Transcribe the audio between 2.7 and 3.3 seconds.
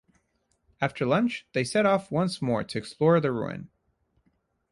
explore